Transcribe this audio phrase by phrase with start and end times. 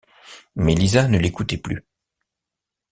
[0.55, 1.85] Mais Lisa ne l’écoutait plus.